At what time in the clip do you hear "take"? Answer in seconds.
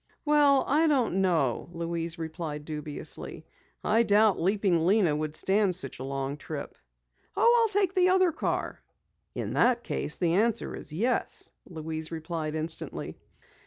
7.81-7.93